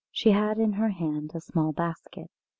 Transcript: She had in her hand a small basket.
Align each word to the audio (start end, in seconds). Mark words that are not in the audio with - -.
She 0.09 0.31
had 0.31 0.57
in 0.57 0.73
her 0.81 0.89
hand 0.89 1.33
a 1.35 1.39
small 1.41 1.73
basket. 1.73 2.31